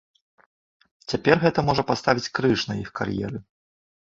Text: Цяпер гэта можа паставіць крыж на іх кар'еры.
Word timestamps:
Цяпер 1.13 1.35
гэта 1.45 1.65
можа 1.67 1.85
паставіць 1.91 2.31
крыж 2.39 2.59
на 2.71 2.79
іх 2.85 2.89
кар'еры. 3.01 3.37